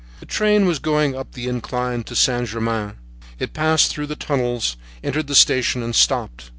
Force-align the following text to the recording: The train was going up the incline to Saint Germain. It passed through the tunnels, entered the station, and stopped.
The 0.19 0.25
train 0.25 0.65
was 0.65 0.79
going 0.79 1.15
up 1.15 1.33
the 1.33 1.47
incline 1.47 2.01
to 2.05 2.15
Saint 2.15 2.47
Germain. 2.49 2.93
It 3.37 3.53
passed 3.53 3.91
through 3.91 4.07
the 4.07 4.15
tunnels, 4.15 4.75
entered 5.03 5.27
the 5.27 5.35
station, 5.35 5.83
and 5.83 5.93
stopped. 5.95 6.49